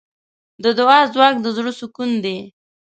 [0.63, 2.37] د دعا ځواک د زړۀ سکون دی.